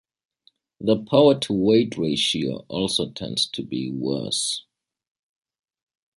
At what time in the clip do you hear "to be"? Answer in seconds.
3.49-3.91